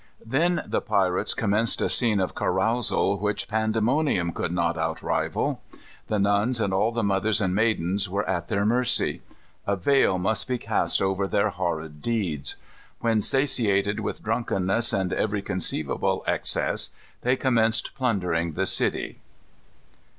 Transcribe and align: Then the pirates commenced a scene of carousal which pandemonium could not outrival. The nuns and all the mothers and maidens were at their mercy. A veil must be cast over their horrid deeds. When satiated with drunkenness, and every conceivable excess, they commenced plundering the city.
Then 0.25 0.63
the 0.65 0.81
pirates 0.81 1.35
commenced 1.35 1.79
a 1.79 1.87
scene 1.87 2.19
of 2.19 2.33
carousal 2.33 3.19
which 3.19 3.47
pandemonium 3.47 4.31
could 4.31 4.51
not 4.51 4.75
outrival. 4.75 5.61
The 6.07 6.17
nuns 6.17 6.59
and 6.59 6.73
all 6.73 6.91
the 6.91 7.03
mothers 7.03 7.39
and 7.39 7.53
maidens 7.53 8.09
were 8.09 8.27
at 8.27 8.47
their 8.47 8.65
mercy. 8.65 9.21
A 9.67 9.75
veil 9.75 10.17
must 10.17 10.47
be 10.47 10.57
cast 10.57 11.03
over 11.03 11.27
their 11.27 11.49
horrid 11.51 12.01
deeds. 12.01 12.55
When 13.01 13.21
satiated 13.21 13.99
with 13.99 14.23
drunkenness, 14.23 14.91
and 14.91 15.13
every 15.13 15.43
conceivable 15.43 16.23
excess, 16.25 16.89
they 17.21 17.35
commenced 17.35 17.93
plundering 17.93 18.53
the 18.53 18.65
city. 18.65 19.19